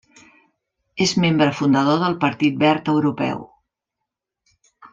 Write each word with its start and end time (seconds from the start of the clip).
És 1.05 1.13
membre 1.25 1.49
fundador 1.59 1.99
del 2.05 2.17
Partit 2.25 2.57
Verd 2.65 2.89
Europeu. 2.95 3.45